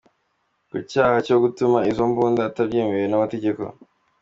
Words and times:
Ku 0.69 0.77
cyaha 0.91 1.17
cyo 1.27 1.35
gutunga 1.43 1.79
izo 1.91 2.03
mbunda 2.11 2.41
atabyemerewe 2.49 3.07
n’amategeko, 3.09 3.61